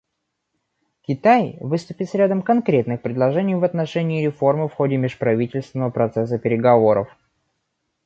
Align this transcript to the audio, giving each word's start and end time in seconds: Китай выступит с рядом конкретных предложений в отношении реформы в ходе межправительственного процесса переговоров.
Китай 1.03 1.57
выступит 1.59 2.09
с 2.09 2.15
рядом 2.15 2.41
конкретных 2.41 3.03
предложений 3.03 3.57
в 3.57 3.63
отношении 3.63 4.25
реформы 4.25 4.67
в 4.67 4.73
ходе 4.73 4.97
межправительственного 4.97 5.91
процесса 5.91 6.39
переговоров. 6.39 7.15